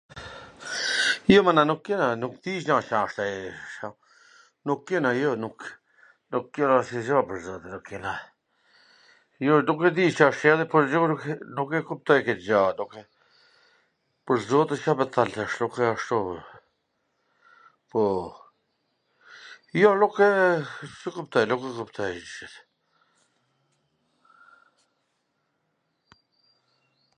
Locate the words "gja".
2.65-2.77, 7.09-7.17, 12.47-12.61